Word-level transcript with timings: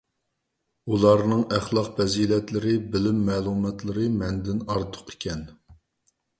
ئۇلارنىڭ 0.93 1.43
ئەخلاق- 1.57 1.91
پەزىلەتلىرى، 1.99 2.73
بىلىم- 2.97 3.21
مەلۇماتلىرى 3.29 4.09
مەندىن 4.19 4.67
ئارتۇق 4.67 5.15
ئىكەن. 5.17 5.49